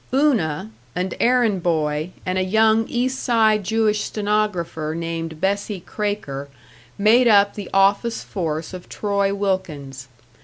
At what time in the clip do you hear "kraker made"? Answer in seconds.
5.85-7.27